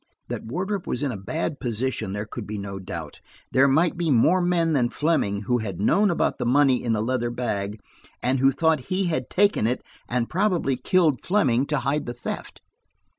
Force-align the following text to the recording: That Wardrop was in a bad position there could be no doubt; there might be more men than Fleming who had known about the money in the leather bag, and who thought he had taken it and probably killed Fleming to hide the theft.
That 0.29 0.45
Wardrop 0.47 0.87
was 0.87 1.03
in 1.03 1.11
a 1.11 1.15
bad 1.15 1.59
position 1.59 2.09
there 2.09 2.25
could 2.25 2.47
be 2.47 2.57
no 2.57 2.79
doubt; 2.79 3.19
there 3.51 3.67
might 3.67 3.97
be 3.97 4.09
more 4.09 4.41
men 4.41 4.73
than 4.73 4.89
Fleming 4.89 5.41
who 5.43 5.59
had 5.59 5.79
known 5.79 6.09
about 6.09 6.39
the 6.39 6.43
money 6.47 6.83
in 6.83 6.93
the 6.93 7.03
leather 7.03 7.29
bag, 7.29 7.77
and 8.19 8.39
who 8.39 8.51
thought 8.51 8.85
he 8.89 9.03
had 9.03 9.29
taken 9.29 9.67
it 9.67 9.83
and 10.09 10.27
probably 10.27 10.75
killed 10.75 11.21
Fleming 11.23 11.67
to 11.67 11.77
hide 11.77 12.07
the 12.07 12.15
theft. 12.15 12.61